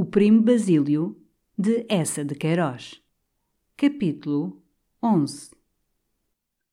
[0.00, 1.20] O Primo Basílio,
[1.58, 3.02] de Essa de Queiroz.
[3.76, 4.62] Capítulo
[5.02, 5.50] 11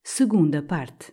[0.00, 1.12] Segunda parte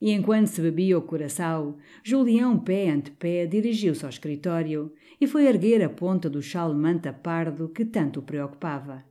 [0.00, 5.46] E enquanto se bebia o coração, Julião, pé ante pé, dirigiu-se ao escritório e foi
[5.46, 9.04] erguer a ponta do chale manta pardo que tanto o preocupava.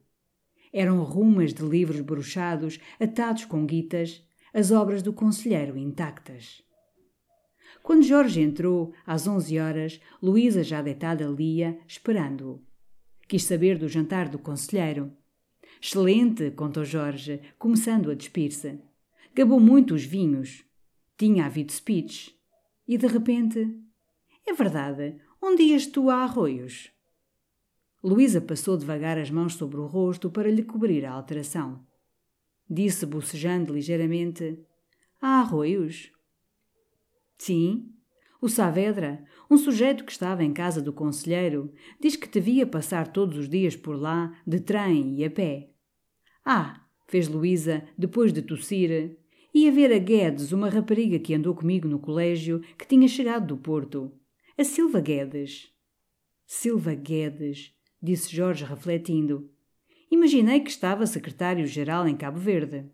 [0.73, 4.21] Eram rumas de livros bruxados, atados com guitas,
[4.53, 6.64] as obras do conselheiro intactas.
[7.85, 12.59] Quando Jorge entrou, às onze horas, Luísa já deitada lia, esperando-o.
[13.27, 15.15] Quis saber do jantar do conselheiro.
[15.79, 18.81] Excelente, contou Jorge, começando a despir-se.
[19.35, 20.65] Gabou muito os vinhos.
[21.15, 22.35] Tinha havido speech.
[22.87, 23.71] E de repente.
[24.47, 26.91] É verdade, onde ias tu a arroios?
[28.03, 31.85] Luísa passou devagar as mãos sobre o rosto para lhe cobrir a alteração.
[32.67, 34.59] Disse, bocejando ligeiramente:
[35.21, 36.14] Há arroios?
[37.37, 37.91] Sim.
[38.41, 43.37] O Saavedra, um sujeito que estava em casa do conselheiro, diz que devia passar todos
[43.37, 45.71] os dias por lá, de trem e a pé.
[46.43, 49.17] Ah, fez Luísa, depois de tossir,
[49.53, 53.57] ia ver a Guedes, uma rapariga que andou comigo no colégio, que tinha chegado do
[53.57, 54.11] Porto.
[54.57, 55.71] A Silva Guedes.
[56.45, 59.49] Silva Guedes, disse Jorge refletindo.
[60.11, 62.85] Imaginei que estava secretário-geral em Cabo Verde.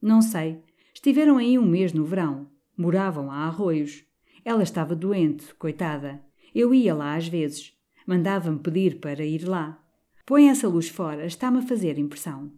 [0.00, 0.62] Não sei.
[0.94, 2.51] Estiveram aí um mês no verão.
[2.76, 4.04] Moravam a Arroios.
[4.44, 6.22] Ela estava doente, coitada.
[6.54, 7.76] Eu ia lá às vezes.
[8.06, 9.82] Mandava-me pedir para ir lá.
[10.26, 12.52] Põe essa luz fora, está-me a fazer impressão.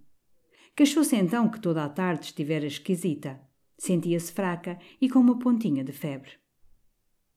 [0.76, 3.40] Queixou-se então que toda a tarde estivera esquisita.
[3.76, 6.30] Sentia-se fraca e com uma pontinha de febre.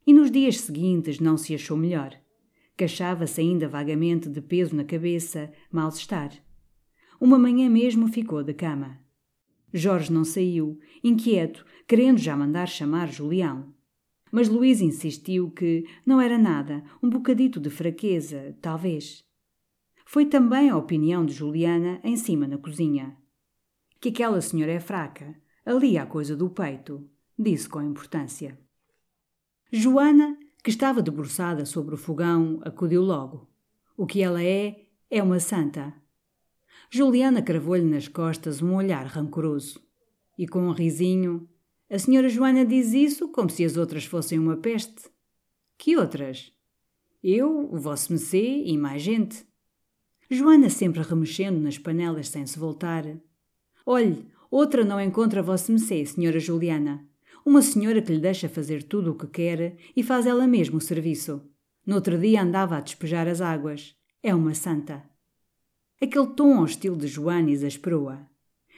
[0.05, 2.13] E nos dias seguintes não se achou melhor.
[2.77, 6.31] Queixava-se ainda vagamente de peso na cabeça, mal-estar.
[7.19, 8.99] Uma manhã mesmo ficou de cama.
[9.73, 13.73] Jorge não saiu, inquieto, querendo já mandar chamar Julião.
[14.29, 19.25] Mas Luís insistiu que não era nada, um bocadito de fraqueza, talvez.
[20.05, 23.17] Foi também a opinião de Juliana em cima na cozinha.
[24.01, 25.33] Que aquela senhora é fraca,
[25.65, 27.09] ali há coisa do peito,
[27.39, 28.59] disse com importância.
[29.71, 33.49] Joana, que estava debruçada sobre o fogão, acudiu logo.
[33.95, 35.93] O que ela é, é uma santa.
[36.89, 39.81] Juliana cravou-lhe nas costas um olhar rancoroso.
[40.37, 41.49] E com um risinho,
[41.89, 45.09] a senhora Joana diz isso como se as outras fossem uma peste.
[45.77, 46.51] Que outras?
[47.23, 48.13] Eu, o vosso
[48.65, 49.45] e mais gente.
[50.29, 53.05] Joana sempre remexendo nas panelas sem se voltar.
[53.85, 55.71] Olhe, outra não encontra vosso
[56.05, 57.07] senhora Juliana.
[57.45, 60.81] Uma senhora que lhe deixa fazer tudo o que quer e faz ela mesmo o
[60.81, 61.41] serviço.
[61.85, 63.95] No outro dia andava a despejar as águas.
[64.21, 65.01] É uma santa.
[66.01, 68.27] Aquele tom hostil de Joana exasperou-a.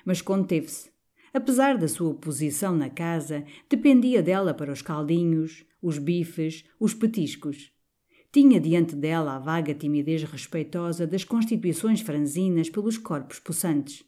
[0.06, 0.92] Mas conteve-se.
[1.34, 7.72] Apesar da sua posição na casa, dependia dela para os caldinhos, os bifes, os petiscos.
[8.31, 14.04] Tinha diante dela a vaga timidez respeitosa das constituições franzinas pelos corpos possantes.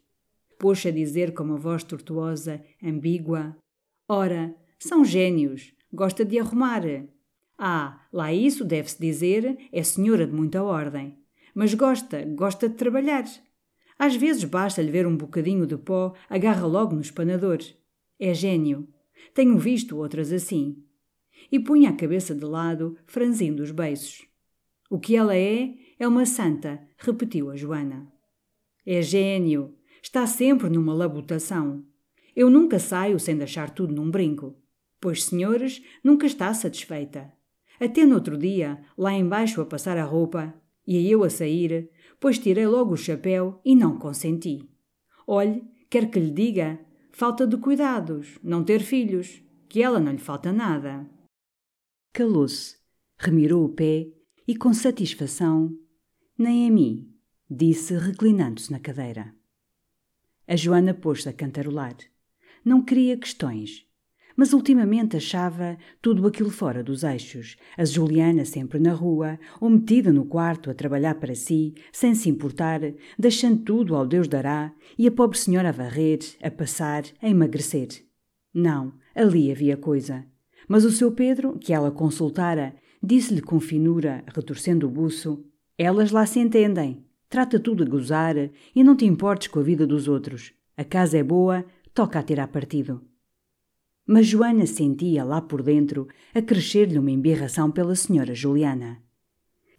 [0.60, 3.58] Pôs a dizer com uma voz tortuosa, ambígua:
[4.08, 6.84] Ora, são gênios, gosta de arrumar.
[7.58, 11.18] Ah, lá isso deve-se dizer, é senhora de muita ordem.
[11.54, 13.26] Mas gosta, gosta de trabalhar.
[14.04, 17.60] Às vezes basta-lhe ver um bocadinho de pó, agarra logo no espanador.
[18.20, 18.88] É gênio.
[19.32, 20.84] Tenho visto outras assim
[21.52, 24.26] e punha a cabeça de lado, franzindo os beiços.
[24.90, 28.12] O que ela é, é uma santa, repetiu a Joana.
[28.84, 29.76] É gênio.
[30.02, 31.86] Está sempre numa labutação.
[32.36, 34.56] Eu nunca saio sem deixar tudo num brinco.
[35.00, 37.32] Pois, senhores, nunca está satisfeita.
[37.80, 40.56] Até no outro dia, lá embaixo a passar a roupa,
[40.88, 44.70] e eu a sair, pois tirei logo o chapéu e não consenti.
[45.26, 46.80] Olhe, quer que lhe diga,
[47.12, 51.10] falta de cuidados, não ter filhos, que ela não lhe falta nada.
[52.14, 52.78] Calou-se,
[53.18, 54.08] remirou o pé
[54.48, 55.76] e, com satisfação,
[56.38, 57.12] nem a mim,
[57.50, 59.36] disse reclinando-se na cadeira.
[60.48, 61.98] A Joana pôs-se a cantarolar.
[62.64, 63.88] Não queria questões,
[64.42, 67.58] mas ultimamente achava tudo aquilo fora dos eixos.
[67.78, 72.28] A Juliana sempre na rua, ou metida no quarto a trabalhar para si, sem se
[72.28, 72.82] importar,
[73.20, 77.90] deixando tudo ao Deus dará, e a pobre senhora a varrer, a passar, a emagrecer.
[78.52, 80.26] Não, ali havia coisa.
[80.68, 85.46] Mas o seu Pedro, que ela consultara, disse-lhe com finura, retorcendo o buço:
[85.78, 87.06] Elas lá se entendem.
[87.30, 88.36] Trata tudo a gozar
[88.76, 90.52] e não te importes com a vida dos outros.
[90.76, 93.11] A casa é boa, toca a tirar partido.
[94.14, 96.06] Mas Joana sentia lá por dentro
[96.36, 99.02] a crescer-lhe uma embirração pela senhora Juliana.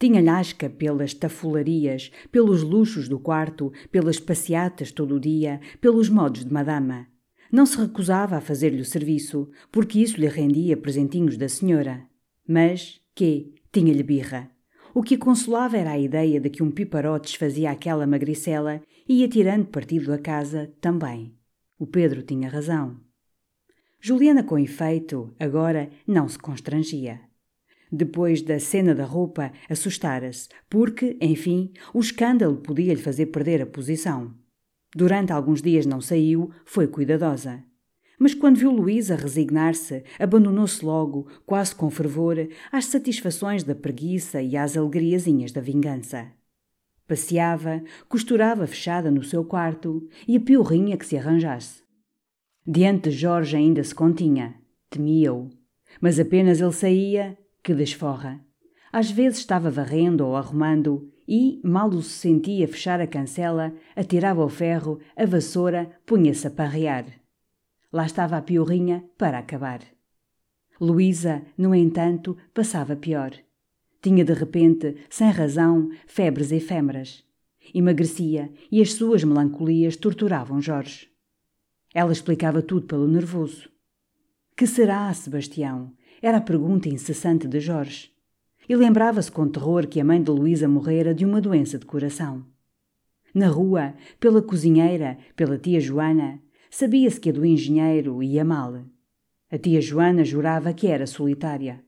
[0.00, 6.50] Tinha-lhe pelas tafularias, pelos luxos do quarto, pelas passeatas todo o dia, pelos modos de
[6.50, 7.06] madama.
[7.52, 12.02] Não se recusava a fazer-lhe o serviço, porque isso lhe rendia presentinhos da senhora.
[12.48, 14.50] Mas, que, tinha-lhe birra.
[14.94, 19.20] O que a consolava era a ideia de que um piparote desfazia aquela magricela e
[19.20, 21.34] ia tirando partido da casa também.
[21.78, 23.11] O Pedro tinha razão.
[24.04, 27.20] Juliana, com efeito, agora não se constrangia.
[27.90, 33.66] Depois da cena da roupa, assustara-se, porque, enfim, o escândalo podia lhe fazer perder a
[33.66, 34.34] posição.
[34.92, 37.62] Durante alguns dias não saiu, foi cuidadosa.
[38.18, 44.56] Mas quando viu Luísa resignar-se, abandonou-se logo, quase com fervor, às satisfações da preguiça e
[44.56, 46.26] às alegriazinhas da vingança.
[47.06, 51.81] Passeava, costurava fechada no seu quarto e a piorrinha que se arranjasse.
[52.64, 54.54] Diante de Jorge ainda se continha,
[54.88, 55.50] temia-o.
[56.00, 58.40] Mas apenas ele saía, que desforra.
[58.92, 64.44] Às vezes estava varrendo ou arrumando e, mal o se sentia fechar a cancela, atirava
[64.44, 67.06] o ferro, a vassoura, punha-se a parrear.
[67.92, 69.80] Lá estava a piorrinha para acabar.
[70.80, 73.32] Luísa, no entanto, passava pior.
[74.00, 77.24] Tinha de repente, sem razão, febres efêmeras.
[77.74, 81.11] Emagrecia e as suas melancolias torturavam Jorge.
[81.94, 83.68] Ela explicava tudo pelo nervoso.
[84.56, 85.92] Que será, Sebastião?
[86.20, 88.12] Era a pergunta incessante de Jorge
[88.68, 92.44] e lembrava-se com terror que a mãe de Luísa morrera de uma doença de coração.
[93.34, 96.40] Na rua, pela cozinheira, pela tia Joana,
[96.70, 98.84] sabia-se que a do engenheiro ia mal.
[99.50, 101.84] A tia Joana jurava que era solitária.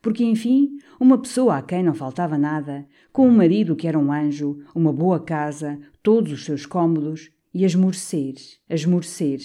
[0.00, 4.12] Porque, enfim, uma pessoa a quem não faltava nada, com um marido que era um
[4.12, 8.34] anjo, uma boa casa, todos os seus cômodos, e a esmorecer,
[8.68, 9.40] a esmorecer,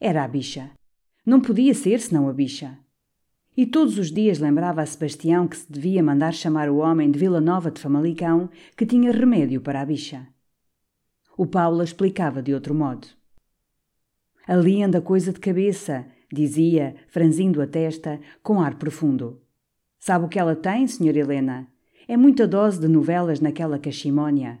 [0.00, 0.70] era a bicha.
[1.24, 2.78] Não podia ser senão a bicha.
[3.56, 7.18] E todos os dias lembrava a Sebastião que se devia mandar chamar o homem de
[7.18, 10.26] Vila Nova de Famalicão que tinha remédio para a bicha.
[11.36, 13.06] O Paulo explicava de outro modo.
[14.46, 19.40] Ali anda coisa de cabeça, dizia, franzindo a testa, com ar profundo.
[19.98, 21.68] Sabe o que ela tem, senhora Helena?
[22.08, 24.58] É muita dose de novelas naquela cachimónia.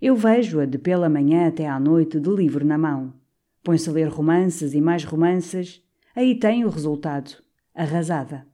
[0.00, 3.12] Eu vejo-a de pela manhã até à noite de livro na mão.
[3.62, 5.82] Põe-se a ler romances e mais romances.
[6.16, 7.32] Aí tem o resultado
[7.74, 8.46] arrasada.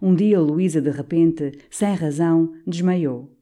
[0.00, 3.36] Um dia Luísa, de repente, sem razão, desmaiou.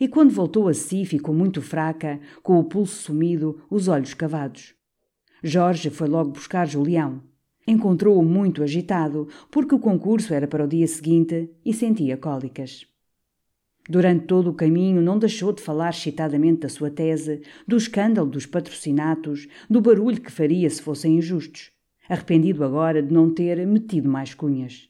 [0.00, 4.74] E quando voltou a si, ficou muito fraca, com o pulso sumido, os olhos cavados.
[5.44, 7.22] Jorge foi logo buscar Julião.
[7.68, 12.84] Encontrou-o muito agitado, porque o concurso era para o dia seguinte e sentia cólicas.
[13.88, 18.46] Durante todo o caminho não deixou de falar excitadamente da sua tese, do escândalo dos
[18.46, 21.74] patrocinatos, do barulho que faria se fossem injustos
[22.08, 24.88] arrependido agora de não ter metido mais cunhas.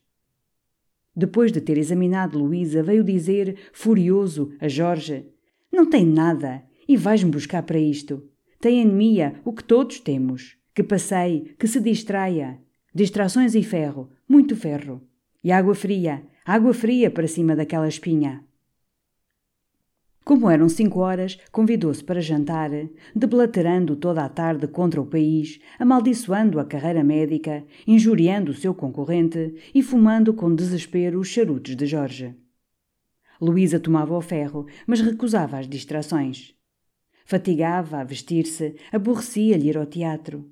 [1.16, 5.26] Depois de ter examinado Luísa, veio dizer, furioso, a Jorge:
[5.72, 8.22] Não tem nada, e vais-me buscar para isto.
[8.60, 10.56] Tem anemia, o que todos temos.
[10.74, 12.58] Que passeie, que se distraia.
[12.92, 15.02] Distrações e ferro, muito ferro.
[15.42, 18.44] E água fria, água fria para cima daquela espinha.
[20.24, 22.70] Como eram cinco horas, convidou-se para jantar,
[23.14, 29.54] deblaterando toda a tarde contra o país, amaldiçoando a carreira médica, injuriando o seu concorrente
[29.74, 32.34] e fumando com desespero os charutos de Jorge.
[33.38, 36.54] Luísa tomava o ferro, mas recusava as distrações.
[37.26, 40.50] Fatigava a vestir-se, aborrecia-lhe ir ao teatro.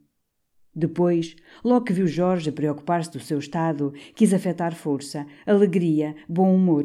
[0.74, 6.84] Depois, logo que viu Jorge preocupar-se do seu estado, quis afetar força, alegria, bom humor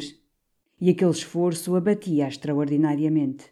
[0.79, 3.51] e aquele esforço abatia extraordinariamente.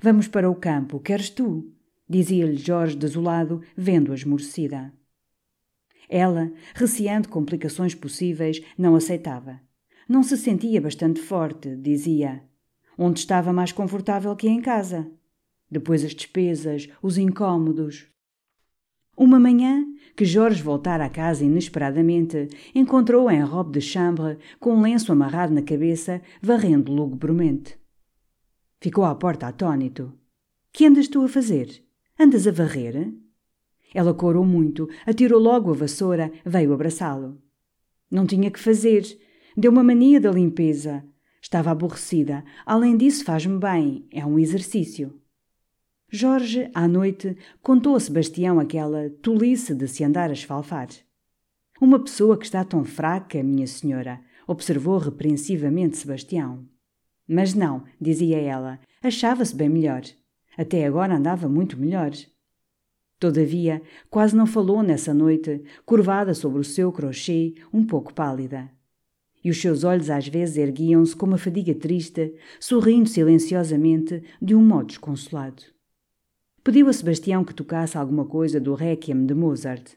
[0.00, 1.72] Vamos para o campo, queres tu?
[2.08, 4.92] dizia-lhe Jorge desolado, vendo-a esmorecida.
[6.08, 9.60] Ela, receando complicações possíveis, não aceitava.
[10.08, 12.42] Não se sentia bastante forte, dizia.
[12.98, 15.08] Onde estava mais confortável que em casa.
[15.70, 18.08] Depois as despesas, os incômodos.
[19.16, 19.86] Uma manhã,
[20.20, 25.54] que Jorge voltara à casa inesperadamente, encontrou-a em robe de chambre, com um lenço amarrado
[25.54, 27.78] na cabeça, varrendo lugubremente.
[28.82, 30.12] Ficou à porta atônito.
[30.70, 31.82] Que andas tu a fazer?
[32.18, 33.10] Andas a varrer?
[33.94, 37.40] Ela corou muito, atirou logo a vassoura, veio abraçá-lo.
[38.10, 39.06] Não tinha que fazer.
[39.56, 41.02] Deu uma mania da limpeza.
[41.40, 42.44] Estava aborrecida.
[42.66, 44.06] Além disso, faz-me bem.
[44.12, 45.18] É um exercício.
[46.12, 50.88] Jorge, à noite, contou a Sebastião aquela tolice de se andar a esfalfar.
[51.80, 56.66] Uma pessoa que está tão fraca, minha senhora, observou repreensivamente Sebastião.
[57.28, 60.02] Mas não, dizia ela, achava-se bem melhor.
[60.58, 62.10] Até agora andava muito melhor.
[63.20, 68.68] Todavia, quase não falou nessa noite, curvada sobre o seu crochê, um pouco pálida.
[69.44, 74.66] E os seus olhos às vezes erguiam-se com uma fadiga triste, sorrindo silenciosamente de um
[74.66, 75.62] modo desconsolado.
[76.62, 79.94] Pediu a Sebastião que tocasse alguma coisa do Requiem de Mozart.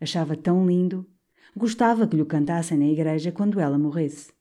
[0.00, 1.06] Achava tão lindo.
[1.54, 4.32] Gostava que lhe cantassem na igreja quando ela morresse.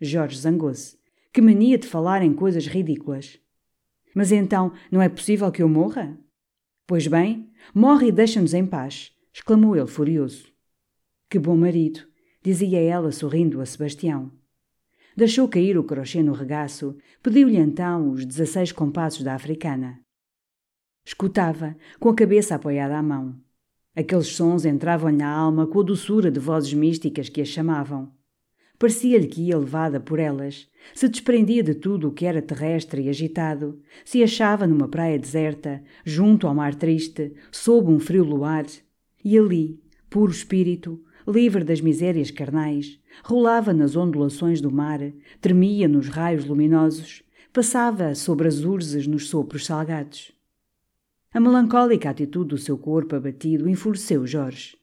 [0.00, 0.96] Jorge zangou-se.
[1.32, 3.40] Que mania de falar em coisas ridículas.
[4.14, 6.16] Mas então, não é possível que eu morra?
[6.86, 10.46] Pois bem, morre e deixa-nos em paz, exclamou ele furioso.
[11.28, 12.00] Que bom marido,
[12.42, 14.32] dizia ela sorrindo a Sebastião.
[15.16, 20.00] Deixou cair o crochê no regaço, pediu-lhe então os dezesseis compassos da africana.
[21.08, 23.34] Escutava, com a cabeça apoiada à mão.
[23.96, 28.12] Aqueles sons entravam-lhe na alma com a doçura de vozes místicas que a chamavam.
[28.78, 33.08] Parecia-lhe que ia levada por elas, se desprendia de tudo o que era terrestre e
[33.08, 38.66] agitado, se achava numa praia deserta, junto ao mar triste, sob um frio luar,
[39.24, 45.00] e ali, puro espírito, livre das misérias carnais, rolava nas ondulações do mar,
[45.40, 50.36] tremia nos raios luminosos, passava sobre as urzes nos sopros salgados.
[51.38, 54.76] A melancólica atitude do seu corpo abatido enfureceu Jorge.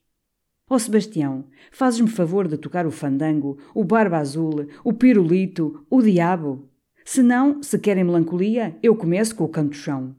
[0.70, 6.00] Ó oh, Sebastião, fazes-me favor de tocar o fandango, o barba azul, o pirulito, o
[6.00, 6.66] diabo.
[7.04, 10.16] Se não, se querem melancolia, eu começo com o canto-chão.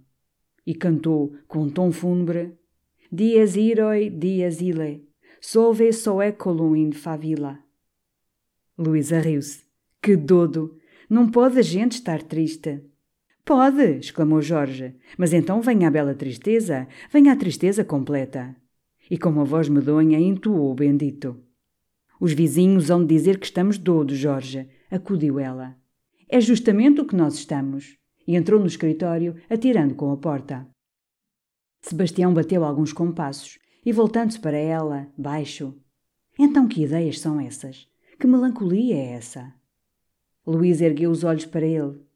[0.64, 2.54] E cantou, com um tom fúnebre,
[3.12, 5.10] Dies iroi, dies ile,
[5.42, 7.58] solve soe colum in favila.
[8.78, 9.64] Luísa riu-se.
[10.00, 10.78] Que dodo!
[11.10, 12.87] Não pode a gente estar triste.
[13.48, 14.94] Pode, exclamou Jorge.
[15.18, 18.54] Mas então venha a bela tristeza, venha a tristeza completa.
[19.10, 21.42] E com uma voz medonha entoou o bendito.
[22.20, 25.78] Os vizinhos hão de dizer que estamos dodos, Jorge, acudiu ela.
[26.28, 27.98] É justamente o que nós estamos.
[28.28, 30.68] E entrou no escritório, atirando com a porta.
[31.80, 35.74] Sebastião bateu alguns compassos e, voltando-se para ela, baixo.
[36.38, 37.88] Então que ideias são essas?
[38.20, 39.54] Que melancolia é essa?
[40.46, 42.07] Luís ergueu os olhos para ele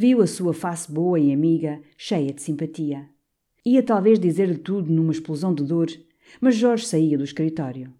[0.00, 3.10] Viu a sua face boa e amiga, cheia de simpatia.
[3.66, 5.88] Ia talvez dizer-lhe tudo numa explosão de dor,
[6.40, 7.92] mas Jorge saía do escritório.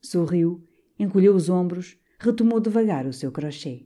[0.00, 0.66] Sorriu,
[0.98, 3.84] encolheu os ombros, retomou devagar o seu crochê.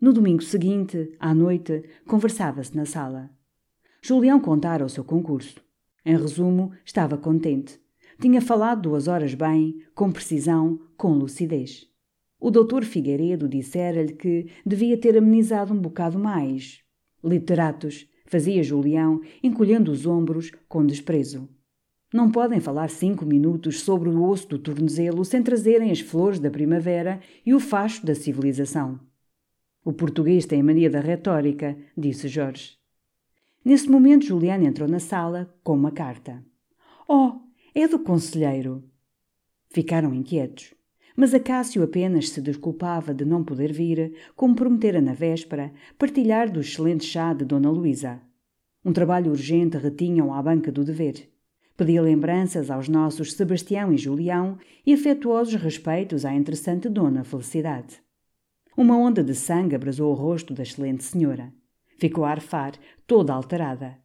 [0.00, 3.30] No domingo seguinte, à noite, conversava-se na sala.
[4.02, 5.60] Julião contara o seu concurso.
[6.04, 7.78] Em resumo, estava contente.
[8.20, 11.88] Tinha falado duas horas bem, com precisão, com lucidez.
[12.46, 16.80] O doutor Figueiredo dissera-lhe que devia ter amenizado um bocado mais.
[17.24, 21.48] Literatos, fazia Julião, encolhendo os ombros, com desprezo.
[22.14, 26.48] Não podem falar cinco minutos sobre o osso do tornozelo sem trazerem as flores da
[26.48, 29.00] primavera e o facho da civilização.
[29.84, 32.78] O português tem a mania da retórica, disse Jorge.
[33.64, 36.44] Nesse momento, Juliana entrou na sala com uma carta.
[37.08, 37.40] Oh,
[37.74, 38.84] é do conselheiro.
[39.68, 40.75] Ficaram inquietos.
[41.16, 46.60] Mas Acácio apenas se desculpava de não poder vir, como prometera na véspera, partilhar do
[46.60, 48.20] excelente chá de Dona Luísa.
[48.84, 51.28] Um trabalho urgente retinham à banca do dever.
[51.76, 58.00] Pedia lembranças aos nossos Sebastião e Julião e afetuosos respeitos à interessante Dona Felicidade.
[58.76, 61.52] Uma onda de sangue abrasou o rosto da excelente senhora.
[61.98, 62.74] Ficou a arfar,
[63.06, 63.96] toda alterada.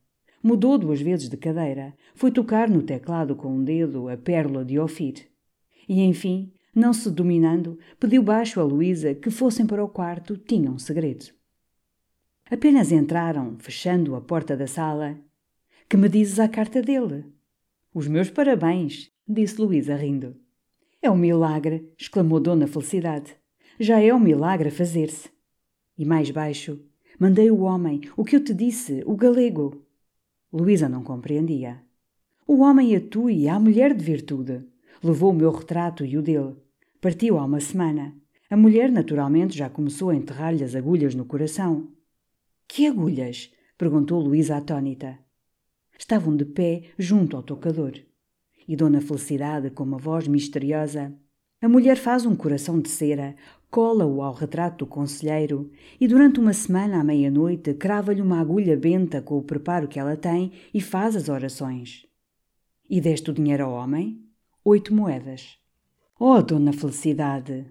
[0.42, 4.80] Mudou duas vezes de cadeira, foi tocar no teclado com um dedo a pérola de
[4.80, 5.28] Ofir.
[5.88, 10.74] E, enfim, não se dominando, pediu baixo a Luísa que fossem para o quarto, tinham
[10.74, 11.26] um segredo.
[12.50, 15.18] Apenas entraram, fechando a porta da sala.
[15.88, 17.26] Que me dizes à carta dele?
[17.94, 20.36] Os meus parabéns, disse Luísa rindo.
[21.02, 23.36] É um milagre, exclamou Dona Felicidade.
[23.80, 25.30] Já é um milagre a fazer-se.
[25.98, 26.80] E mais baixo,
[27.20, 29.86] mandei o homem, o que eu te disse, o galego.
[30.52, 31.82] Luísa não compreendia.
[32.46, 34.62] O homem a tu e à mulher de virtude.
[35.04, 36.56] Levou o meu retrato e o dele.
[37.02, 38.16] Partiu há uma semana.
[38.52, 41.88] A mulher, naturalmente, já começou a enterrar-lhe as agulhas no coração.
[42.68, 43.52] Que agulhas?
[43.78, 45.18] perguntou Luísa atônita.
[45.98, 47.94] Estavam de pé junto ao tocador.
[48.68, 51.12] E Dona Felicidade, com uma voz misteriosa,
[51.60, 53.36] a mulher faz um coração de cera,
[53.72, 59.20] cola-o ao retrato do conselheiro e durante uma semana à meia-noite crava-lhe uma agulha benta
[59.22, 62.06] com o preparo que ela tem e faz as orações.
[62.90, 64.31] E deste o dinheiro ao homem?
[64.64, 65.58] Oito moedas.
[66.20, 67.66] Oh, Dona Felicidade!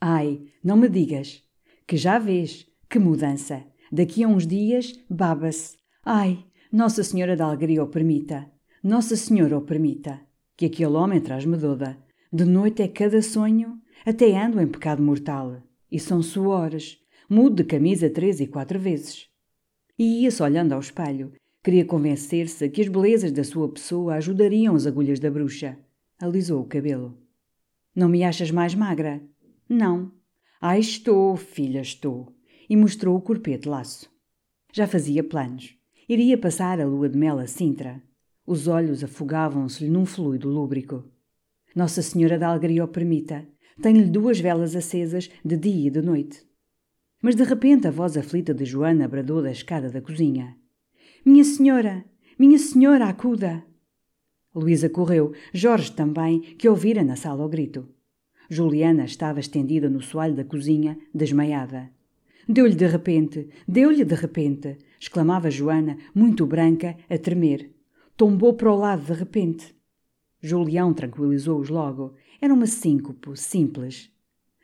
[0.00, 1.42] Ai, não me digas!
[1.86, 2.66] Que já vês!
[2.88, 3.62] Que mudança!
[3.92, 5.76] Daqui a uns dias, baba-se.
[6.02, 8.50] Ai, Nossa Senhora da Alegria o permita!
[8.82, 10.22] Nossa Senhora o permita!
[10.56, 11.98] Que aquele homem traz-me doda.
[12.32, 15.62] De noite é cada sonho, até ando em pecado mortal.
[15.90, 16.98] E são suores.
[17.28, 19.28] Mudo de camisa três e quatro vezes.
[19.98, 21.34] E ia-se olhando ao espelho.
[21.62, 25.78] Queria convencer-se que as belezas da sua pessoa ajudariam as agulhas da bruxa.
[26.22, 27.18] Alisou o cabelo.
[27.92, 29.20] Não me achas mais magra?
[29.68, 30.12] Não.
[30.60, 32.32] Ai, estou, filha, estou.
[32.70, 34.08] E mostrou o corpete laço.
[34.72, 35.76] Já fazia planos.
[36.08, 38.00] Iria passar a lua de mel a Sintra.
[38.46, 41.02] Os olhos afogavam-se-lhe num fluido lúbrico.
[41.74, 43.44] Nossa Senhora da Alegria o permita.
[43.82, 46.46] Tenho-lhe duas velas acesas de dia e de noite.
[47.20, 50.56] Mas de repente a voz aflita de Joana bradou da escada da cozinha.
[51.26, 52.04] Minha senhora!
[52.38, 53.64] Minha senhora, acuda!
[54.54, 57.88] Luísa correu, Jorge também, que ouvira na sala o grito.
[58.50, 61.90] Juliana estava estendida no soalho da cozinha, desmaiada.
[62.46, 67.70] Deu-lhe de repente, deu-lhe de repente, exclamava Joana, muito branca, a tremer.
[68.14, 69.74] Tombou para o lado de repente.
[70.40, 72.14] Julião tranquilizou-os logo.
[72.40, 74.10] Era uma síncope simples.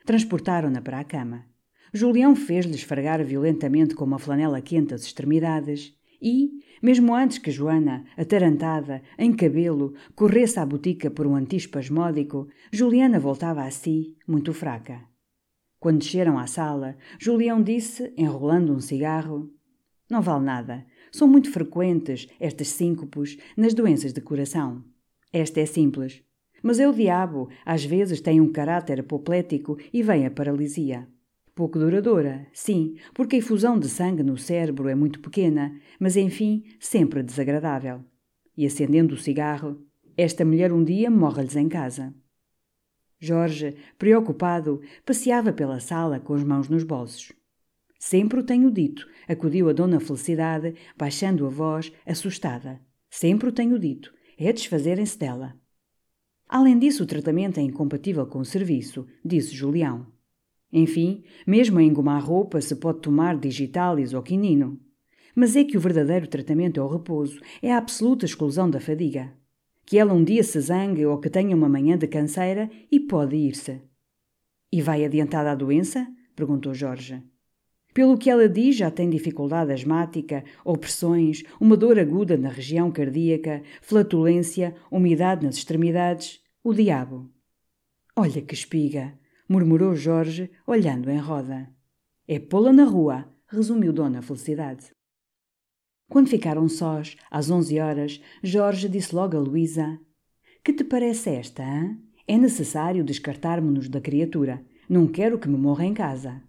[0.05, 1.45] Transportaram-na para a cama.
[1.91, 6.51] Julião fez-lhe esfregar violentamente com uma flanela quente as extremidades e,
[6.81, 13.63] mesmo antes que Joana, atarantada, em cabelo, corresse à botica por um antispasmódico, Juliana voltava
[13.63, 15.01] a si, muito fraca.
[15.79, 19.49] Quando desceram à sala, Julião disse, enrolando um cigarro:
[20.09, 20.85] Não vale nada.
[21.11, 24.83] São muito frequentes estas síncopos nas doenças de coração.
[25.31, 26.23] Esta é simples.
[26.61, 31.07] Mas é o diabo, às vezes tem um caráter apoplético e vem a paralisia.
[31.59, 36.63] Pouco duradoura, sim, porque a infusão de sangue no cérebro é muito pequena, mas enfim,
[36.79, 38.01] sempre desagradável.
[38.55, 42.15] E acendendo o cigarro, esta mulher um dia morre-lhes em casa.
[43.19, 47.33] Jorge, preocupado, passeava pela sala com as mãos nos bolsos.
[47.99, 52.79] Sempre o tenho dito, acudiu a Dona Felicidade, baixando a voz, assustada.
[53.09, 55.59] Sempre o tenho dito, é desfazerem-se dela.
[56.47, 60.07] Além disso, o tratamento é incompatível com o serviço, disse Julião.
[60.71, 64.79] Enfim, mesmo a engomar roupa se pode tomar digitalis ou quinino.
[65.35, 69.33] Mas é que o verdadeiro tratamento é o repouso, é a absoluta exclusão da fadiga.
[69.85, 73.35] Que ela um dia se zangue ou que tenha uma manhã de canseira e pode
[73.35, 73.81] ir-se.
[74.71, 76.07] E vai adiantada a doença?
[76.35, 77.23] perguntou Jorge.
[77.91, 83.63] Pelo que ela diz, já tem dificuldade asmática, opressões, uma dor aguda na região cardíaca,
[83.81, 86.39] flatulência, umidade nas extremidades.
[86.63, 87.31] O diabo.
[88.15, 89.17] Olha que espiga!
[89.49, 91.67] Murmurou Jorge, olhando em roda.
[92.27, 94.91] É pô-la na rua, resumiu Dona Felicidade.
[96.07, 99.99] Quando ficaram sós, às onze horas, Jorge disse logo a Luísa:
[100.63, 101.99] Que te parece esta, hein?
[102.27, 104.63] É necessário descartarmos-nos da criatura.
[104.87, 106.43] Não quero que me morra em casa.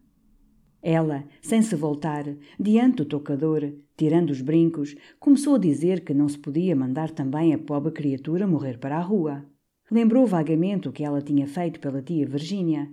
[0.83, 2.25] Ela, sem se voltar,
[2.59, 7.53] diante do tocador, tirando os brincos, começou a dizer que não se podia mandar também
[7.55, 9.50] a pobre criatura morrer para a rua.
[9.91, 12.89] Lembrou vagamente o que ela tinha feito pela tia Virgínia.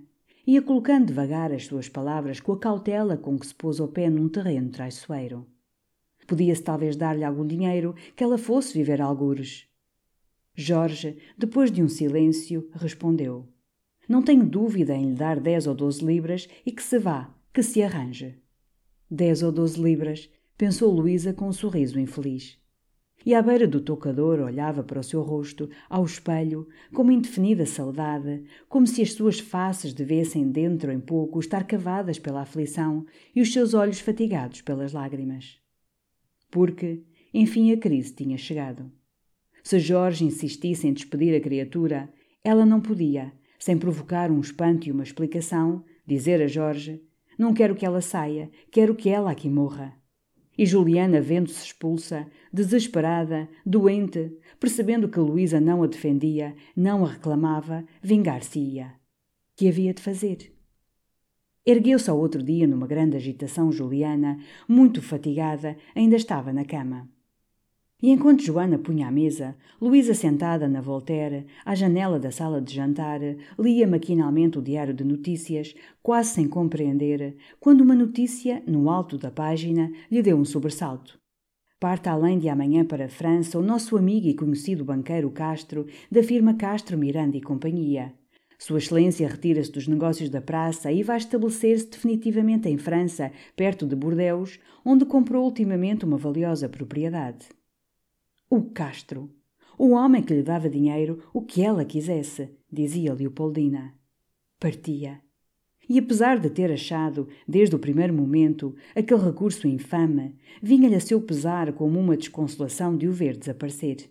[0.47, 4.09] Ia colocando devagar as suas palavras com a cautela com que se pôs o pé
[4.09, 5.45] num terreno traiçoeiro.
[6.25, 9.67] Podia-se talvez dar-lhe algum dinheiro que ela fosse viver algures.
[10.55, 13.47] Jorge, depois de um silêncio, respondeu:
[14.09, 17.61] Não tenho dúvida em lhe dar dez ou doze libras e que se vá, que
[17.61, 18.41] se arranje.
[19.09, 22.57] Dez ou doze libras, pensou Luísa com um sorriso infeliz.
[23.27, 27.65] E à beira do toucador olhava para o seu rosto, ao espelho, com uma indefinida
[27.65, 33.41] saudade, como se as suas faces devessem dentro em pouco estar cavadas pela aflição e
[33.41, 35.59] os seus olhos fatigados pelas lágrimas.
[36.49, 38.89] Porque, enfim, a crise tinha chegado.
[39.61, 42.09] Se Jorge insistisse em despedir a criatura,
[42.41, 47.03] ela não podia, sem provocar um espanto e uma explicação, dizer a Jorge:
[47.37, 49.96] Não quero que ela saia, quero que ela aqui morra.
[50.57, 57.85] E Juliana, vendo-se expulsa, desesperada, doente, percebendo que Luísa não a defendia, não a reclamava,
[58.01, 58.93] vingar-se-ia.
[59.55, 60.53] Que havia de fazer?
[61.65, 67.09] Ergueu-se ao outro dia numa grande agitação Juliana, muito fatigada, ainda estava na cama.
[67.99, 72.71] E enquanto Joana punha à mesa, Luísa sentada na Voltaire, à janela da sala de
[72.71, 73.19] jantar,
[73.57, 79.31] lia maquinalmente o diário de notícias, quase sem compreender, quando uma notícia, no alto da
[79.31, 81.17] página, lhe deu um sobressalto.
[81.79, 86.21] Parte além de amanhã para a França o nosso amigo e conhecido banqueiro Castro, da
[86.21, 88.13] firma Castro Miranda e Companhia.
[88.59, 93.95] Sua Excelência retira-se dos negócios da praça e vai estabelecer-se definitivamente em França, perto de
[93.95, 97.56] Bordeus, onde comprou ultimamente uma valiosa propriedade.
[98.49, 99.29] O Castro.
[99.77, 103.93] O homem que lhe dava dinheiro, o que ela quisesse, dizia Leopoldina.
[104.57, 105.21] Partia.
[105.89, 110.33] E apesar de ter achado, desde o primeiro momento, aquele recurso infame,
[110.63, 114.09] vinha-lhe a seu pesar como uma desconsolação de o ver desaparecer.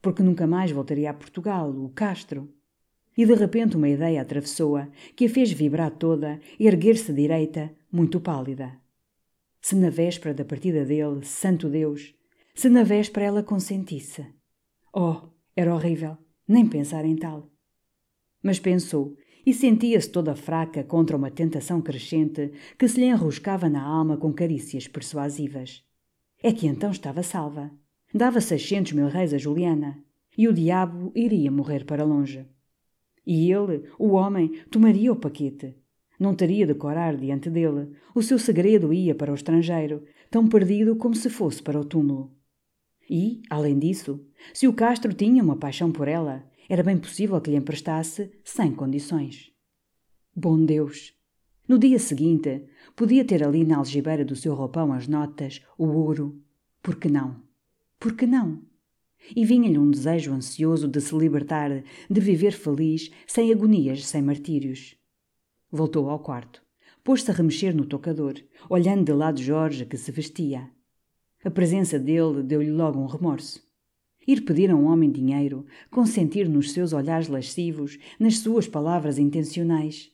[0.00, 2.50] Porque nunca mais voltaria a Portugal, o Castro.
[3.14, 8.80] E de repente uma ideia atravessou-a, que a fez vibrar toda, erguer-se direita, muito pálida.
[9.60, 12.14] Se na véspera da partida dele, santo Deus,
[12.54, 14.26] se na véspera ela consentisse.
[14.92, 17.50] Oh, era horrível, nem pensar em tal.
[18.42, 23.82] Mas pensou, e sentia-se toda fraca contra uma tentação crescente que se lhe enroscava na
[23.82, 25.84] alma com carícias persuasivas.
[26.42, 27.70] É que então estava salva.
[28.12, 30.02] Dava seiscentos mil reis a Juliana,
[30.36, 32.46] e o diabo iria morrer para longe.
[33.26, 35.76] E ele, o homem, tomaria o paquete.
[36.18, 37.90] Não teria de corar diante dele.
[38.14, 42.33] O seu segredo ia para o estrangeiro, tão perdido como se fosse para o túmulo.
[43.08, 47.50] E, além disso, se o Castro tinha uma paixão por ela, era bem possível que
[47.50, 49.52] lhe emprestasse sem condições.
[50.34, 51.14] Bom Deus!
[51.66, 56.42] No dia seguinte, podia ter ali na algibeira do seu roupão as notas, o ouro.
[56.82, 57.42] Por que não?
[57.98, 58.62] Por que não?
[59.34, 64.96] E vinha-lhe um desejo ansioso de se libertar, de viver feliz, sem agonias, sem martírios.
[65.70, 66.62] Voltou ao quarto.
[67.02, 68.34] Pôs-se a remexer no tocador,
[68.68, 70.70] olhando de lado Jorge que se vestia.
[71.44, 73.62] A presença dele deu-lhe logo um remorso.
[74.26, 80.10] Ir pedir a um homem dinheiro, consentir nos seus olhares lascivos, nas suas palavras intencionais.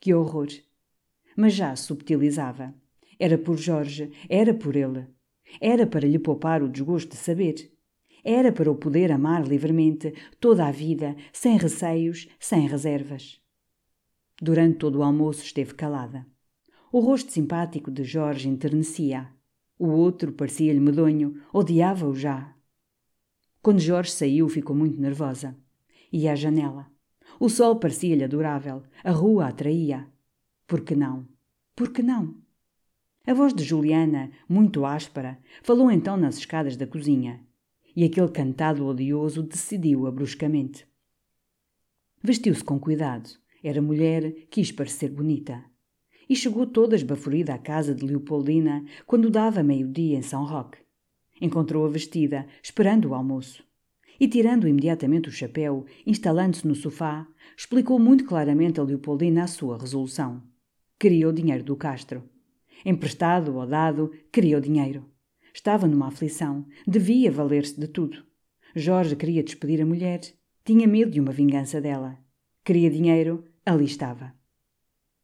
[0.00, 0.48] Que horror!
[1.36, 2.74] Mas já subtilizava.
[3.18, 5.06] Era por Jorge, era por ele.
[5.60, 7.70] Era para lhe poupar o desgosto de saber.
[8.24, 13.38] Era para o poder amar livremente, toda a vida, sem receios, sem reservas.
[14.40, 16.26] Durante todo o almoço esteve calada.
[16.90, 19.28] O rosto simpático de Jorge enternecia.
[19.82, 22.54] O outro parecia-lhe medonho, odiava-o já.
[23.60, 25.58] Quando Jorge saiu, ficou muito nervosa.
[26.12, 26.86] Ia à janela.
[27.40, 30.06] O sol parecia-lhe adorável, a rua atraía.
[30.68, 31.26] Por que não?
[31.74, 32.36] Por que não?
[33.26, 37.44] A voz de Juliana, muito áspera, falou então nas escadas da cozinha.
[37.96, 40.86] E aquele cantado odioso decidiu-a bruscamente.
[42.22, 43.30] Vestiu-se com cuidado.
[43.64, 45.71] Era mulher, quis parecer bonita
[46.32, 50.78] e chegou toda esbaforida à casa de Leopoldina quando dava meio-dia em São Roque.
[51.38, 53.62] Encontrou-a vestida, esperando o almoço.
[54.18, 59.76] E tirando imediatamente o chapéu, instalando-se no sofá, explicou muito claramente a Leopoldina a sua
[59.76, 60.42] resolução.
[60.98, 62.22] Queria o dinheiro do Castro.
[62.82, 65.04] Emprestado ou dado, queria o dinheiro.
[65.52, 68.24] Estava numa aflição, devia valer-se de tudo.
[68.74, 70.22] Jorge queria despedir a mulher,
[70.64, 72.18] tinha medo de uma vingança dela.
[72.64, 74.32] Queria dinheiro, ali estava.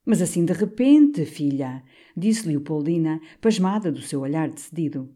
[0.08, 1.84] Mas assim de repente, filha,
[2.16, 5.14] disse Leopoldina, pasmada do seu olhar decidido.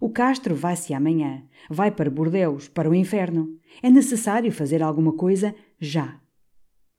[0.00, 1.44] O Castro vai-se amanhã.
[1.70, 3.56] Vai para Bordeus, para o inferno.
[3.80, 6.20] É necessário fazer alguma coisa já.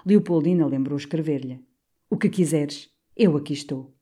[0.05, 1.59] Leopoldina lembrou escrever-lhe.
[2.09, 3.93] O que quiseres, eu aqui estou.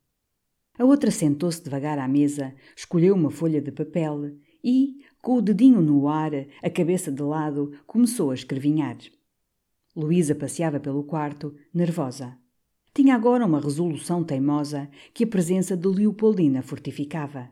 [0.78, 5.82] A outra sentou-se devagar à mesa, escolheu uma folha de papel e, com o dedinho
[5.82, 9.00] no ar, a cabeça de lado, começou a escrevinhar.
[9.96, 12.40] Luísa passeava pelo quarto, nervosa.
[12.94, 17.50] Tinha agora uma resolução teimosa que a presença de Leopoldina fortificava.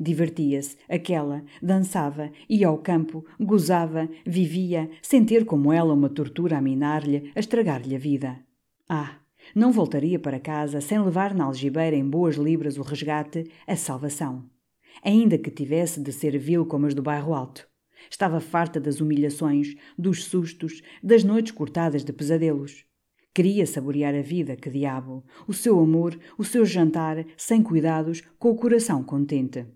[0.00, 6.62] Divertia-se, aquela, dançava, ia ao campo, gozava, vivia, sem ter como ela uma tortura a
[6.62, 8.40] minar-lhe, a estragar-lhe a vida.
[8.88, 9.16] Ah,
[9.54, 14.48] não voltaria para casa sem levar na algibeira em boas libras o resgate, a salvação.
[15.04, 17.68] ainda que tivesse de ser vil como as do bairro alto.
[18.10, 22.87] Estava farta das humilhações, dos sustos, das noites cortadas de pesadelos.
[23.34, 28.50] Queria saborear a vida, que diabo, o seu amor, o seu jantar, sem cuidados, com
[28.50, 29.66] o coração contente.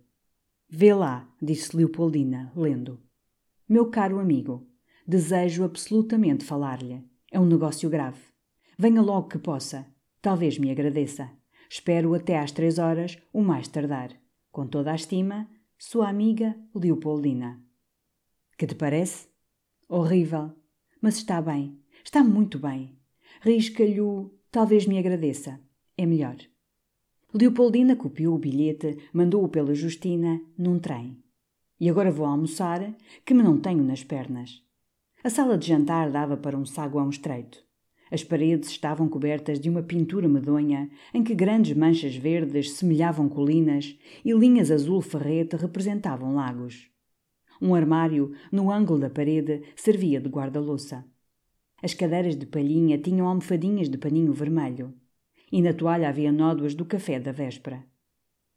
[0.68, 3.00] Vê lá, disse Leopoldina, lendo.
[3.68, 4.66] Meu caro amigo,
[5.06, 7.04] desejo absolutamente falar-lhe.
[7.30, 8.20] É um negócio grave.
[8.78, 9.86] Venha logo que possa.
[10.20, 11.30] Talvez me agradeça.
[11.68, 14.10] Espero até às três horas, o mais tardar.
[14.50, 17.62] Com toda a estima, sua amiga Leopoldina.
[18.58, 19.28] Que te parece?
[19.88, 20.52] Horrível.
[21.00, 21.80] Mas está bem.
[22.04, 23.01] Está muito bem.
[23.44, 25.58] Risca-lhe o talvez me agradeça.
[25.98, 26.36] É melhor.
[27.34, 31.18] Leopoldina copiou o bilhete, mandou-o pela Justina, num trem.
[31.80, 32.94] E agora vou almoçar,
[33.26, 34.62] que me não tenho nas pernas.
[35.24, 37.58] A sala de jantar dava para um saguão estreito.
[38.12, 43.98] As paredes estavam cobertas de uma pintura medonha, em que grandes manchas verdes semelhavam colinas
[44.24, 46.88] e linhas azul ferrete representavam lagos.
[47.60, 51.04] Um armário, no ângulo da parede, servia de guarda-louça.
[51.82, 54.94] As cadeiras de palhinha tinham almofadinhas de paninho vermelho
[55.52, 57.84] e na toalha havia nódoas do café da véspera.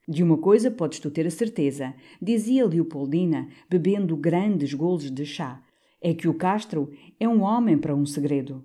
[0.08, 5.62] De uma coisa podes tu ter a certeza, dizia Leopoldina, bebendo grandes golos de chá,
[6.02, 8.64] é que o Castro é um homem para um segredo.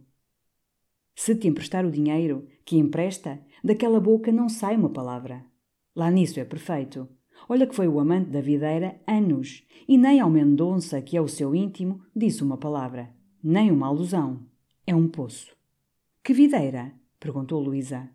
[1.16, 5.44] Se te emprestar o dinheiro que empresta, daquela boca não sai uma palavra.
[5.96, 7.08] Lá nisso é perfeito.
[7.48, 11.28] Olha que foi o amante da videira anos, e nem ao Mendonça, que é o
[11.28, 13.10] seu íntimo, disse uma palavra.
[13.42, 14.49] Nem uma alusão.
[14.90, 15.56] É um poço.
[16.20, 16.92] Que videira?
[17.20, 18.10] perguntou Luísa.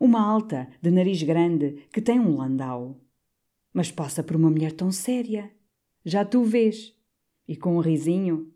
[0.00, 3.00] Uma alta, de nariz grande, que tem um landau.
[3.72, 5.48] Mas passa por uma mulher tão séria.
[6.04, 6.92] Já tu vês.
[7.46, 8.52] E com um risinho.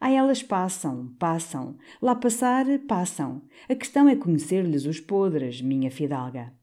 [0.00, 1.76] Ah, elas passam, passam.
[2.00, 3.42] Lá passar, passam.
[3.68, 6.54] A questão é conhecer-lhes os podres, minha fidalga.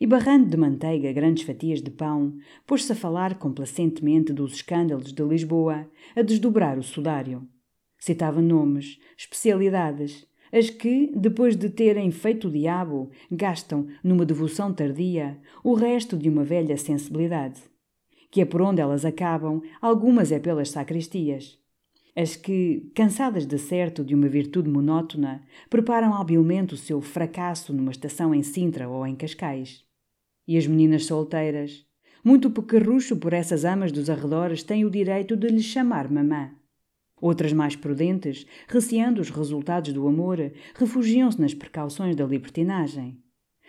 [0.00, 5.22] E barrando de manteiga grandes fatias de pão, pôs-se a falar complacentemente dos escândalos de
[5.22, 7.48] Lisboa, a desdobrar o sudário.
[8.04, 15.38] Citava nomes, especialidades, as que, depois de terem feito o diabo, gastam, numa devoção tardia,
[15.62, 17.60] o resto de uma velha sensibilidade.
[18.28, 21.56] Que é por onde elas acabam, algumas é pelas sacristias.
[22.16, 27.92] As que, cansadas de certo de uma virtude monótona, preparam habilmente o seu fracasso numa
[27.92, 29.84] estação em Sintra ou em Cascais.
[30.44, 31.86] E as meninas solteiras,
[32.24, 36.50] muito pequerrucho por essas amas dos arredores, têm o direito de lhes chamar mamã.
[37.22, 40.38] Outras mais prudentes, receando os resultados do amor,
[40.74, 43.16] refugiam-se nas precauções da libertinagem.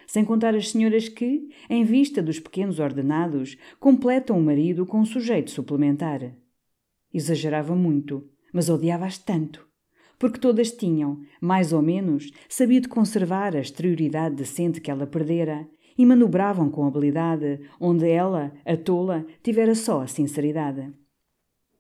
[0.08, 5.06] Sem contar as senhoras que, em vista dos pequenos ordenados, completam o marido com um
[5.06, 6.36] sujeito suplementar.
[7.14, 9.68] Exagerava muito, mas odiava-as tanto,
[10.18, 16.08] porque todas tinham, mais ou menos, sabido conservar a exterioridade decente que ela perdera e
[16.08, 20.92] manobravam com habilidade onde ela, a tola, tivera só a sinceridade.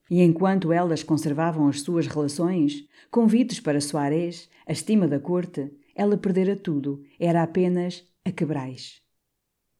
[0.10, 6.18] E enquanto elas conservavam as suas relações, convites para Soares, a estima da corte, ela
[6.18, 9.02] perdera tudo, era apenas a quebrais.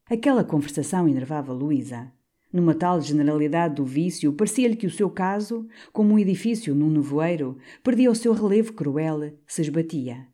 [0.06, 2.12] Aquela conversação enervava Luísa.
[2.52, 7.58] Numa tal generalidade do vício, parecia-lhe que o seu caso, como um edifício num nevoeiro,
[7.82, 10.28] perdia o seu relevo cruel, se esbatia.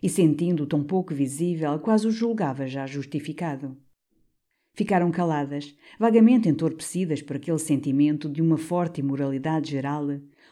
[0.00, 3.76] E sentindo-o tão pouco visível, quase o julgava já justificado.
[4.72, 10.06] Ficaram caladas, vagamente entorpecidas por aquele sentimento de uma forte imoralidade geral,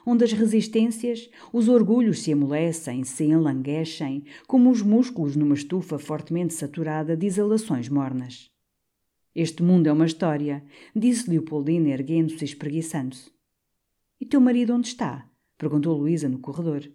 [0.04, 6.54] onde as resistências, os orgulhos se amolecem, se enlanguecem, como os músculos numa estufa fortemente
[6.54, 8.50] saturada de exalações mornas.
[9.34, 13.30] Este mundo é uma história, disse Leopoldina erguendo-se e espreguiçando-se.
[14.20, 15.28] E teu marido onde está?
[15.58, 16.90] perguntou Luísa no corredor.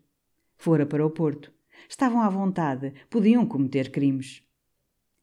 [0.58, 1.52] Fora para o porto.
[1.88, 4.44] Estavam à vontade, podiam cometer crimes.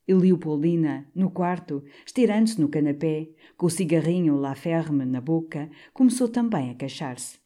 [0.08, 6.28] E Leopoldina, no quarto, estirando-se no canapé, com o cigarrinho lá ferme na boca, começou
[6.28, 7.38] também a queixar-se.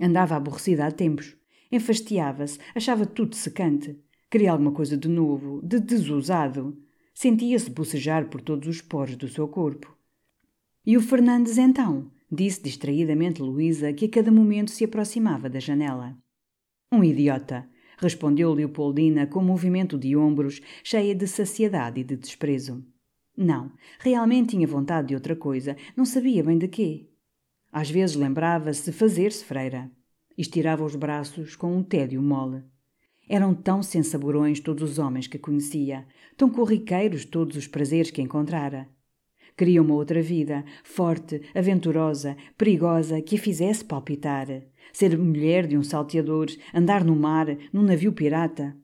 [0.00, 1.36] Andava aborrecida há tempos.
[1.70, 3.94] Enfastiava-se, achava tudo secante.
[4.30, 6.82] Queria alguma coisa de novo, de desusado.
[7.12, 9.94] Sentia-se bocejar por todos os poros do seu corpo.
[10.86, 12.10] E o Fernandes então?
[12.32, 16.16] Disse distraidamente Luísa, que a cada momento se aproximava da janela.
[16.90, 22.84] Um idiota respondeu Leopoldina com um movimento de ombros, cheia de saciedade e de desprezo.
[23.36, 27.08] Não, realmente tinha vontade de outra coisa, não sabia bem de quê.
[27.72, 29.90] Às vezes lembrava-se fazer-se freira.
[30.38, 32.62] Estirava os braços com um tédio mole.
[33.28, 38.88] Eram tão sensaborões todos os homens que conhecia, tão corriqueiros todos os prazeres que encontrara.
[39.56, 44.48] Queria uma outra vida, forte, aventurosa, perigosa, que a fizesse palpitar.
[44.92, 48.76] Ser mulher de um salteador, andar no mar, num navio pirata.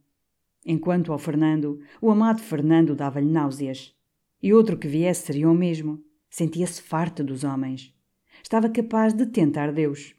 [0.64, 3.94] Enquanto ao Fernando, o amado Fernando dava-lhe náuseas.
[4.42, 6.02] E outro que viesse seria o mesmo.
[6.28, 7.94] Sentia-se farta dos homens.
[8.42, 10.14] Estava capaz de tentar Deus.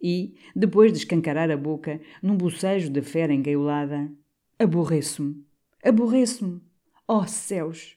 [0.00, 4.10] E, depois de escancarar a boca, num bocejo de fera engaiolada,
[4.58, 5.44] aborreço-me,
[5.82, 6.60] aborreço-me,
[7.08, 7.96] oh, céus!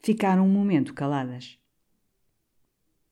[0.00, 1.58] Ficaram um momento caladas.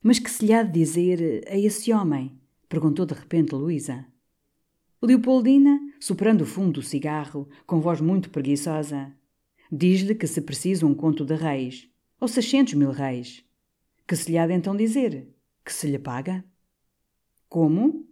[0.01, 2.37] Mas que se lhe há de dizer a esse homem?
[2.73, 4.03] Perguntou de repente Luísa.
[4.99, 9.13] Leopoldina, soprando o fundo do cigarro, com voz muito preguiçosa,
[9.71, 11.87] diz-lhe que se precisa um conto de reis,
[12.19, 13.45] ou seiscentos mil reis.
[14.07, 15.31] Que se lhe há de então dizer?
[15.63, 16.43] Que se lhe paga?
[17.47, 18.07] Como?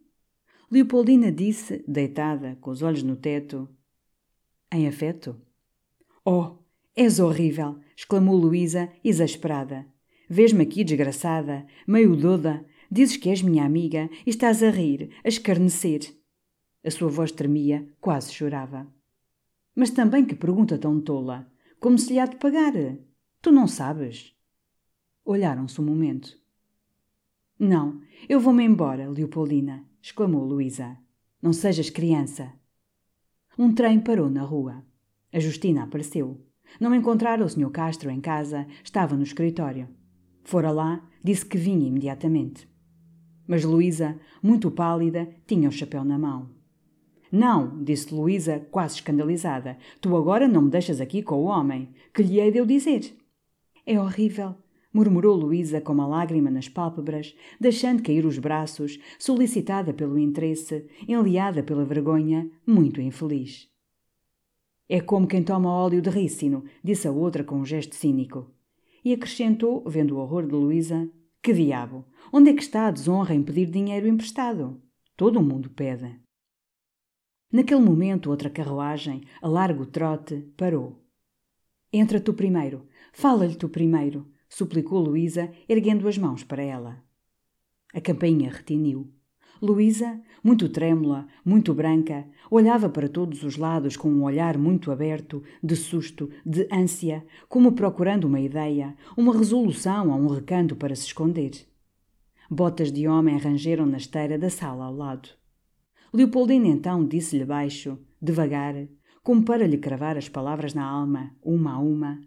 [0.69, 3.67] Leopoldina disse, deitada, com os olhos no teto.
[4.71, 5.41] Em afeto?
[6.23, 6.57] Oh,
[6.95, 7.79] és horrível!
[7.97, 9.87] exclamou Luísa, exasperada.
[10.29, 15.29] Vês-me aqui desgraçada, meio doda, dizes que és minha amiga e estás a rir, a
[15.29, 16.13] escarnecer.
[16.83, 18.91] A sua voz tremia, quase chorava.
[19.75, 21.49] Mas também que pergunta tão tola,
[21.79, 22.73] como se lhe há de pagar?
[23.41, 24.35] Tu não sabes?
[25.23, 26.37] Olharam-se um momento.
[27.57, 30.97] Não, eu vou-me embora, Leopoldina, exclamou Luísa.
[31.41, 32.51] Não sejas criança.
[33.57, 34.85] Um trem parou na rua.
[35.31, 36.45] A Justina apareceu.
[36.79, 37.69] Não encontrara o Sr.
[37.71, 39.89] Castro em casa, estava no escritório.
[40.43, 42.70] Fora lá, disse que vinha imediatamente.
[43.47, 46.49] Mas Luísa, muito pálida, tinha o chapéu na mão.
[47.31, 49.77] Não, disse Luísa, quase escandalizada.
[50.01, 51.89] Tu agora não me deixas aqui com o homem.
[52.13, 53.15] Que lhe hei de eu dizer?
[53.85, 54.55] É horrível,
[54.93, 61.63] murmurou Luísa com uma lágrima nas pálpebras, deixando cair os braços, solicitada pelo interesse, enliada
[61.63, 63.69] pela vergonha, muito infeliz.
[64.89, 68.51] É como quem toma óleo de rícino, disse a outra com um gesto cínico.
[69.05, 71.09] E acrescentou, vendo o horror de Luísa:
[71.41, 72.05] Que diabo!
[72.31, 74.79] Onde é que está a desonra em pedir dinheiro emprestado?
[75.17, 76.19] Todo o mundo pede.
[77.51, 81.03] Naquele momento, outra carruagem, a largo trote, parou.
[81.91, 87.03] Entra tu primeiro, fala-lhe tu primeiro, suplicou Luísa, erguendo as mãos para ela.
[87.93, 89.11] A campainha retiniu.
[89.61, 95.43] Luísa, muito trêmula, muito branca, olhava para todos os lados com um olhar muito aberto,
[95.61, 101.05] de susto, de ânsia, como procurando uma ideia, uma resolução a um recanto para se
[101.05, 101.51] esconder.
[102.49, 105.29] Botas de homem rangeram na esteira da sala ao lado.
[106.11, 108.87] Leopoldina então disse-lhe baixo, devagar,
[109.21, 112.19] como para lhe cravar as palavras na alma, uma a uma.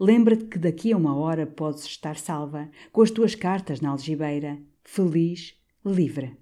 [0.00, 4.58] Lembra-te que daqui a uma hora podes estar salva, com as tuas cartas na algibeira,
[4.82, 6.36] feliz, livre.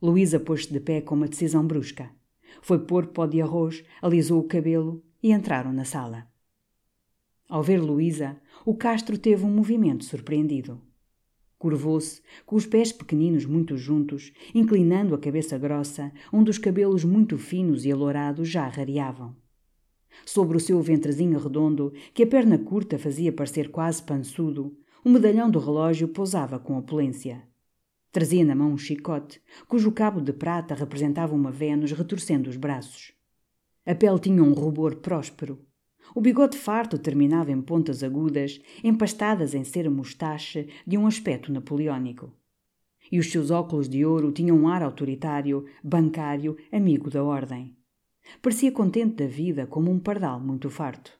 [0.00, 2.10] Luísa pôs-se de pé com uma decisão brusca.
[2.60, 6.28] Foi pôr pó de arroz, alisou o cabelo e entraram na sala.
[7.48, 10.80] Ao ver Luísa, o Castro teve um movimento surpreendido.
[11.58, 17.38] Curvou-se, com os pés pequeninos muito juntos, inclinando a cabeça grossa, onde os cabelos muito
[17.38, 19.34] finos e alourados já rareavam.
[20.26, 25.50] Sobre o seu ventrezinho redondo, que a perna curta fazia parecer quase pançudo, o medalhão
[25.50, 27.42] do relógio pousava com opulência.
[28.16, 33.12] Trazia na mão um chicote, cujo cabo de prata representava uma Vênus retorcendo os braços.
[33.84, 35.60] A pele tinha um rubor próspero.
[36.14, 42.32] O bigode farto terminava em pontas agudas, empastadas em cera mustache de um aspecto napoleónico.
[43.12, 47.76] E os seus óculos de ouro tinham um ar autoritário, bancário, amigo da ordem.
[48.40, 51.12] Parecia contente da vida como um pardal muito farto.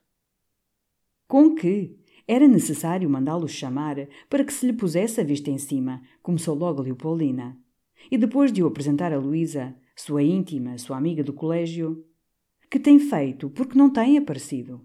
[1.29, 6.03] Com que, era necessário mandá-lo chamar para que se lhe pusesse a vista em cima,
[6.23, 7.57] começou logo Leopoldina.
[8.11, 12.05] E depois de o apresentar a Luísa, sua íntima, sua amiga do colégio,
[12.71, 14.81] que tem feito porque não tem aparecido.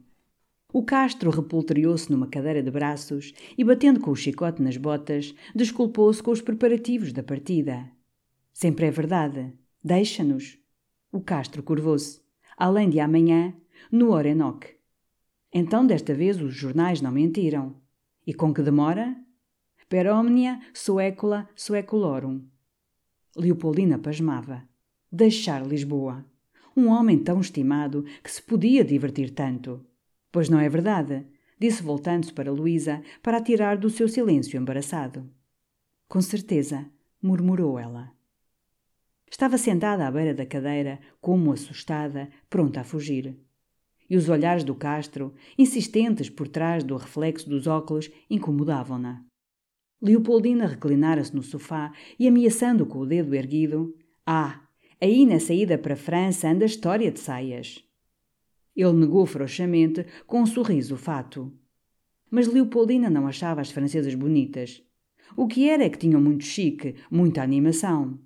[0.74, 6.24] O Castro repultriou-se numa cadeira de braços e, batendo com o chicote nas botas, desculpou-se
[6.24, 7.92] com os preparativos da partida.
[8.54, 9.52] Sempre é verdade.
[9.84, 10.58] Deixa-nos.
[11.12, 12.22] O Castro curvou-se.
[12.56, 13.54] Além de amanhã,
[13.92, 14.81] no Orenok.
[15.54, 17.76] Então, desta vez, os jornais não mentiram.
[18.26, 19.16] E com que demora?
[19.90, 22.48] Per omnia suecula sueculorum.
[23.36, 24.64] Leopoldina pasmava.
[25.12, 26.26] Deixar Lisboa.
[26.76, 29.86] Um homem tão estimado que se podia divertir tanto.
[30.32, 31.26] Pois não é verdade?
[31.60, 35.30] Disse voltando-se para Luísa para a tirar do seu silêncio embaraçado.
[36.08, 36.90] Com certeza,
[37.22, 38.14] murmurou ela.
[39.30, 43.38] Estava sentada à beira da cadeira, como assustada, pronta a fugir
[44.12, 49.24] e os olhares do Castro, insistentes por trás do reflexo dos óculos, incomodavam-na.
[50.02, 53.96] Leopoldina reclinara-se no sofá e, ameaçando com o dedo erguido,
[54.26, 54.68] Ah,
[55.00, 57.82] aí na saída para a França anda a história de saias.
[58.76, 61.50] Ele negou frouxamente, com um sorriso fato.
[62.30, 64.84] Mas Leopoldina não achava as francesas bonitas.
[65.38, 68.20] O que era é que tinham muito chique, muita animação.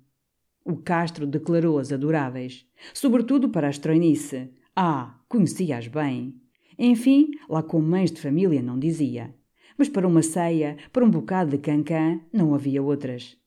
[0.64, 6.34] O Castro declarou-as adoráveis, sobretudo para a estroinice, ah, conhecia-as bem.
[6.78, 9.34] Enfim, lá com mães de família não dizia.
[9.78, 13.38] Mas para uma ceia, para um bocado de cancã, não havia outras.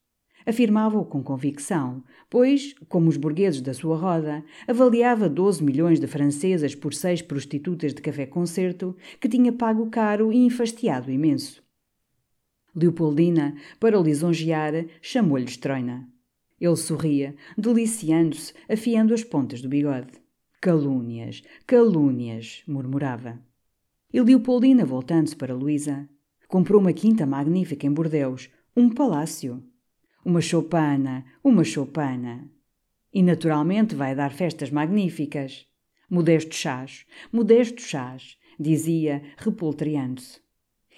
[0.44, 6.74] Afirmava-o com convicção, pois, como os burgueses da sua roda, avaliava 12 milhões de francesas
[6.74, 11.62] por seis prostitutas de café-concerto que tinha pago caro e enfastiado imenso.
[12.74, 16.08] Leopoldina, para o lisonjear, chamou-lhe estroina.
[16.60, 20.19] Ele sorria, deliciando-se, afiando as pontas do bigode.
[20.62, 23.40] Calúnias, calúnias, murmurava.
[24.12, 26.06] E Leopoldina, voltando-se para Luísa,
[26.48, 29.64] comprou uma quinta magnífica em Bordeus, um palácio.
[30.22, 32.46] Uma choupana, uma choupana.
[33.10, 35.66] E naturalmente vai dar festas magníficas.
[36.10, 40.42] Modestos chás, modestos chás, dizia, repoltreando-se.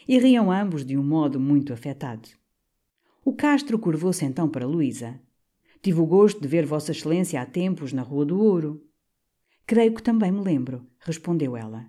[0.09, 2.29] E riam ambos de um modo muito afetado.
[3.25, 5.21] O Castro curvou-se então para Luísa.
[5.81, 8.85] Tive o gosto de ver Vossa Excelência há tempos na Rua do Ouro.
[9.67, 11.87] Creio que também me lembro, respondeu ela.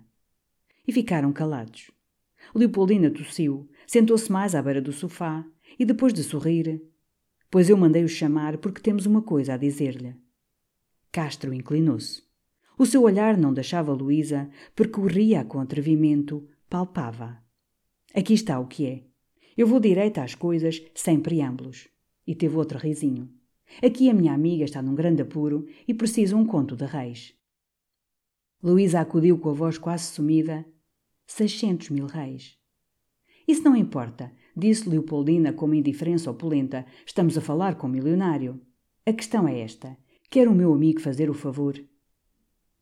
[0.86, 1.90] E ficaram calados.
[2.54, 5.44] Leopoldina tossiu, sentou-se mais à beira do sofá
[5.78, 6.82] e, depois de sorrir,
[7.50, 10.14] pois eu mandei-o chamar porque temos uma coisa a dizer-lhe.
[11.10, 12.22] Castro inclinou-se.
[12.76, 17.38] O seu olhar não deixava Luísa, percorria com atrevimento, palpava.
[18.12, 19.04] Aqui está o que é.
[19.56, 21.88] Eu vou direito às coisas, sem preâmbulos.
[22.26, 23.30] E teve outro risinho.
[23.82, 27.34] Aqui a minha amiga está num grande apuro e precisa um conto de reis.
[28.66, 30.64] Luísa acudiu com a voz quase sumida.
[31.26, 32.56] Seiscentos mil reis.
[33.46, 36.86] Isso não importa, disse Leopoldina com uma indiferença opulenta.
[37.04, 38.58] Estamos a falar com um milionário.
[39.04, 39.94] A questão é esta.
[40.30, 41.78] Quer o meu amigo fazer o favor?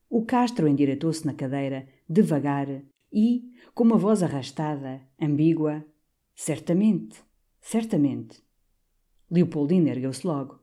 [0.09, 2.69] O Castro endireitou-se na cadeira, devagar,
[3.13, 5.85] e, com uma voz arrastada, ambígua,
[6.33, 7.19] certamente,
[7.61, 8.41] certamente.
[9.29, 10.61] Leopoldina ergueu-se logo.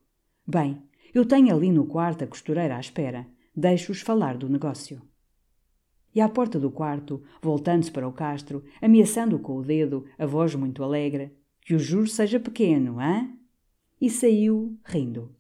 [0.48, 0.82] Bem,
[1.14, 3.28] eu tenho ali no quarto a costureira à espera.
[3.54, 5.09] Deixo-os falar do negócio.
[6.14, 10.56] E à porta do quarto, voltando-se para o Castro, ameaçando com o dedo, a voz
[10.56, 11.32] muito alegre,
[11.62, 13.30] que o juro seja pequeno, hã?
[14.02, 15.36] E saiu, rindo.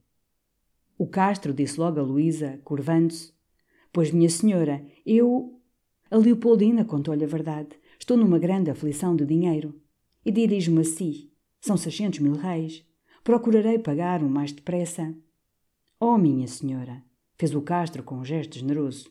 [0.97, 3.34] O Castro disse logo a Luísa, curvando-se:
[3.91, 5.59] Pois, minha senhora, eu.
[6.11, 7.70] A Leopoldina contou-lhe a verdade.
[7.99, 9.80] Estou numa grande aflição de dinheiro.
[10.26, 11.32] E dirijo-me a si.
[11.61, 12.86] São seiscentos mil reis.
[13.24, 15.15] Procurarei pagar o mais depressa.
[15.99, 17.03] Oh, minha senhora!
[17.38, 19.09] fez o Castro com um gesto generoso.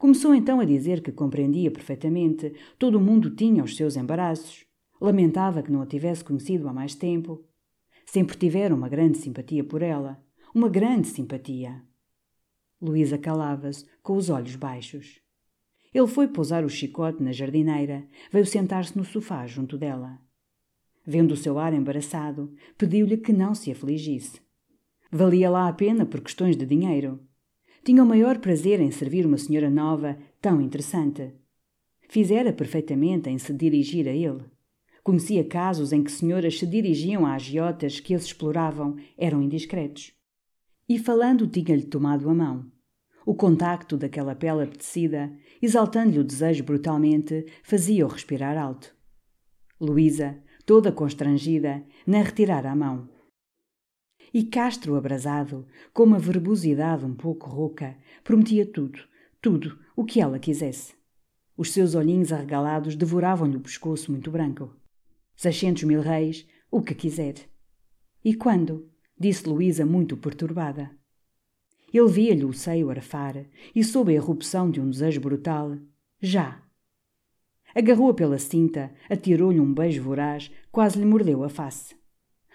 [0.00, 4.64] Começou então a dizer que compreendia perfeitamente, todo o mundo tinha os seus embaraços.
[4.98, 7.44] Lamentava que não a tivesse conhecido há mais tempo.
[8.06, 10.18] Sempre tivera uma grande simpatia por ela.
[10.54, 11.82] Uma grande simpatia.
[12.80, 15.20] Luísa calava-se, com os olhos baixos.
[15.92, 20.18] Ele foi pousar o chicote na jardineira, veio sentar-se no sofá junto dela.
[21.04, 24.40] Vendo o seu ar embaraçado, pediu-lhe que não se afligisse.
[25.12, 27.20] Valia lá a pena por questões de dinheiro.
[27.82, 31.32] Tinha o maior prazer em servir uma senhora nova, tão interessante.
[32.08, 34.44] Fizera perfeitamente em se dirigir a ele.
[35.02, 40.12] Conhecia casos em que senhoras se dirigiam a agiotas que eles exploravam, eram indiscretos.
[40.88, 42.70] E falando tinha-lhe tomado a mão.
[43.24, 48.94] O contacto daquela pele apetecida, exaltando-lhe o desejo brutalmente, fazia-o respirar alto.
[49.80, 53.08] Luísa, toda constrangida, nem retirara a mão.
[54.32, 59.00] E Castro, abrasado, com uma verbosidade um pouco rouca, prometia tudo,
[59.40, 60.94] tudo, o que ela quisesse.
[61.56, 64.74] Os seus olhinhos arregalados devoravam-lhe o pescoço muito branco.
[65.36, 67.34] Seiscentos mil reis, o que quiser.
[68.24, 68.88] E quando?
[69.18, 70.90] disse Luísa, muito perturbada.
[71.92, 75.76] Ele via-lhe o seio arfar e, sob a erupção de um desejo brutal,
[76.20, 76.62] já,
[77.74, 81.94] Agarrou-a pela cinta, atirou-lhe um beijo voraz, quase lhe mordeu a face.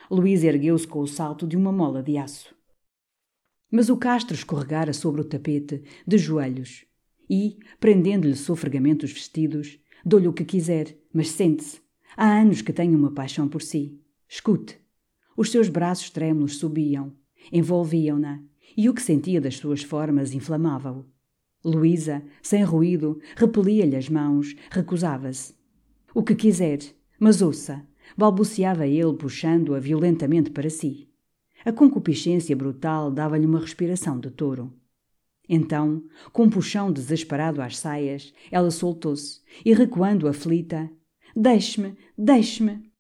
[0.09, 2.55] Luísa ergueu-se com o salto de uma mola de aço.
[3.71, 6.85] Mas o Castro escorregara sobre o tapete, de joelhos,
[7.29, 11.81] e, prendendo-lhe sofregamente os vestidos, dou-lhe o que quiser, mas sente-se.
[12.15, 13.99] Há anos que tenho uma paixão por si.
[14.29, 14.79] Escute.
[15.35, 17.13] Os seus braços trêmulos subiam,
[17.51, 18.41] envolviam-na,
[18.77, 21.05] e o que sentia das suas formas inflamava-o.
[21.63, 25.55] Luísa, sem ruído, repelia-lhe as mãos, recusava-se.
[26.13, 26.79] O que quiser,
[27.19, 27.85] mas ouça,
[28.17, 31.09] balbuciava ele, puxando-a violentamente para si.
[31.63, 34.73] A concupiscência brutal dava-lhe uma respiração de touro.
[35.47, 40.89] Então, com um puxão desesperado às saias, ela soltou-se e, recuando aflita,
[41.35, 42.91] Deixe-me, deixe-me!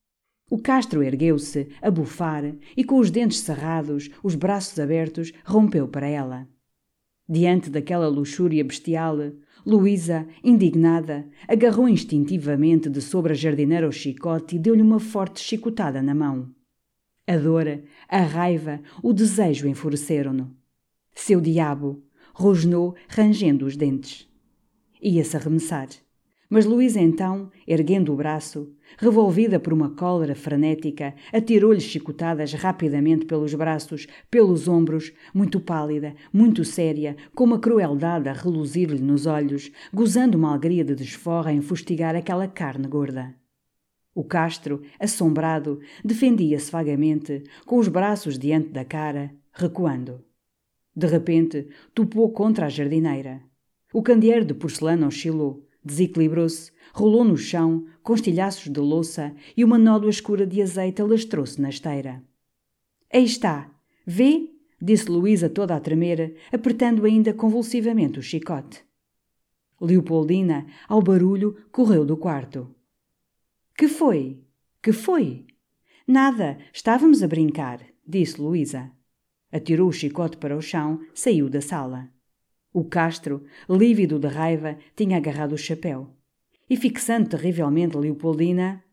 [0.49, 2.43] O Castro ergueu-se, a bufar,
[2.77, 6.47] e com os dentes cerrados, os braços abertos, rompeu para ela.
[7.27, 9.17] Diante daquela luxúria bestial,
[9.65, 16.01] Luísa, indignada, agarrou instintivamente de sobre a jardineira o chicote e deu-lhe uma forte chicotada
[16.01, 16.53] na mão.
[17.25, 20.55] A dor, a raiva, o desejo enfureceram-no.
[21.15, 22.03] Seu diabo!
[22.35, 24.27] rosnou, rangendo os dentes.
[25.01, 25.87] Ia-se arremessar.
[26.55, 33.53] Mas Luísa então, erguendo o braço, revolvida por uma cólera frenética, atirou-lhe chicotadas rapidamente pelos
[33.53, 40.37] braços, pelos ombros, muito pálida, muito séria, com uma crueldade a reluzir-lhe nos olhos, gozando
[40.37, 43.35] uma alegria de desforra em fustigar aquela carne gorda.
[44.13, 50.23] O Castro, assombrado, defendia-se vagamente, com os braços diante da cara, recuando.
[50.95, 53.41] De repente, topou contra a jardineira.
[53.93, 59.77] O candeeiro de porcelana oscilou, desequilibrou-se, rolou no chão, com estilhaços de louça e uma
[59.77, 62.23] nódoa escura de azeite alastrou-se na esteira.
[63.13, 63.71] Aí está!
[64.05, 64.51] Vê?
[64.81, 68.83] disse Luísa toda a tremer, apertando ainda convulsivamente o chicote.
[69.79, 72.73] Leopoldina, ao barulho, correu do quarto.
[73.77, 74.41] Que foi?
[74.81, 75.45] Que foi?
[76.07, 78.91] Nada, estávamos a brincar, disse Luísa.
[79.51, 82.14] Atirou o chicote para o chão, saiu da sala.
[82.75, 86.09] O Castro, lívido de raiva, tinha agarrado o chapéu.
[86.69, 88.83] E fixando terrivelmente Leopoldina,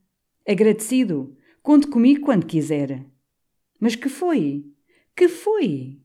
[0.48, 3.04] agradecido, conte comigo quando quiser.
[3.80, 4.64] Mas que foi?
[5.16, 5.98] Que foi?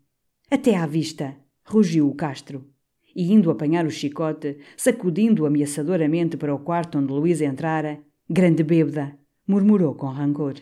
[0.49, 2.67] Até à vista, rugiu o Castro.
[3.15, 9.15] E indo apanhar o chicote, sacudindo-o ameaçadoramente para o quarto onde Luísa entrara, Grande bêbada,
[9.47, 10.55] murmurou com rancor.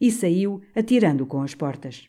[0.00, 2.08] E saiu, atirando com as portas.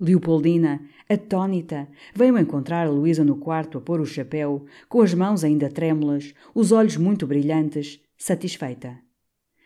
[0.00, 5.44] Leopoldina, atônita, veio encontrar a Luísa no quarto a pôr o chapéu, com as mãos
[5.44, 8.98] ainda trêmulas, os olhos muito brilhantes, satisfeita.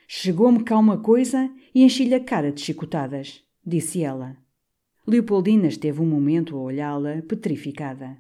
[0.07, 4.37] Chegou-me cá uma coisa e enchi-lhe a cara de chicotadas, disse ela.
[5.07, 8.18] Leopoldina esteve um momento a olhá-la, petrificada.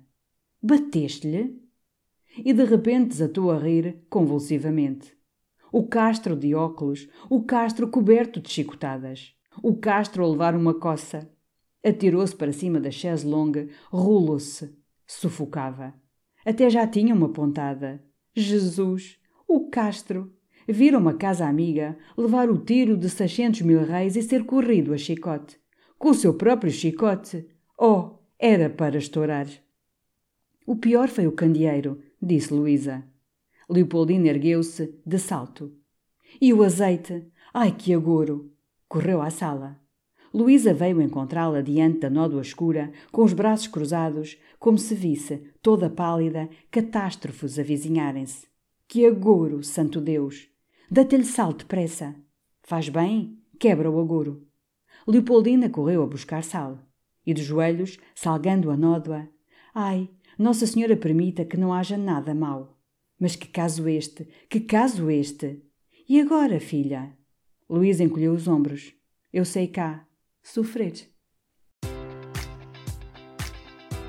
[0.62, 1.60] Bateste-lhe?
[2.42, 5.14] E de repente desatou a rir convulsivamente.
[5.70, 11.30] O Castro de óculos, o Castro coberto de chicotadas, o Castro a levar uma coça.
[11.84, 14.74] Atirou-se para cima da chaise longue, rolou-se,
[15.06, 15.94] sufocava.
[16.44, 18.02] Até já tinha uma pontada.
[18.34, 19.18] Jesus!
[19.46, 20.32] O Castro!
[20.66, 24.98] Vira uma casa amiga, levar o tiro de seiscentos mil reis e ser corrido a
[24.98, 25.58] chicote.
[25.98, 27.46] Com o seu próprio chicote.
[27.78, 29.46] Oh, era para estourar.
[30.66, 33.02] O pior foi o candeeiro, disse Luísa.
[33.68, 35.74] Leopoldina ergueu-se, de salto.
[36.40, 37.26] E o azeite?
[37.54, 38.52] Ai, que agouro!
[38.86, 39.80] Correu à sala.
[40.32, 45.88] Luísa veio encontrá-la diante da nódoa escura, com os braços cruzados, como se visse, toda
[45.88, 48.46] pálida, catástrofes avizinharem-se.
[48.86, 50.48] Que agouro, santo Deus!
[50.90, 52.14] Dá-te-lhe salto depressa.
[52.62, 54.46] Faz bem, quebra o agouro.
[55.06, 56.78] Leopoldina correu a buscar sal.
[57.26, 59.28] E de joelhos, salgando a nódoa,
[59.74, 60.08] ai,
[60.38, 62.78] Nossa Senhora permita que não haja nada mau.
[63.18, 64.28] Mas que caso este?
[64.48, 65.62] Que caso este?
[66.08, 67.12] E agora, filha?
[67.68, 68.94] Luísa encolheu os ombros.
[69.30, 70.07] Eu sei cá.
[70.42, 71.17] Sofrer.